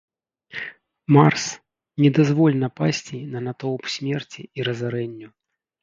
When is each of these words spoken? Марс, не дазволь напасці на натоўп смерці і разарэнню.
Марс, 1.15 1.43
не 2.03 2.09
дазволь 2.21 2.59
напасці 2.65 3.23
на 3.35 3.39
натоўп 3.49 3.83
смерці 3.99 4.41
і 4.57 4.71
разарэнню. 4.71 5.27